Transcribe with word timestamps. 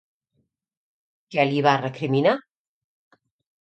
Què 1.37 1.47
li 1.51 1.63
va 1.69 1.77
recriminar? 1.85 2.37